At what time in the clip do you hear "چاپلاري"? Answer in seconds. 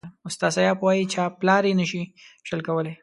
1.13-1.71